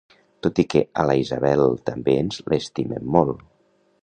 [0.45, 3.47] Tot i que a la Isabel també ens l'estimem molt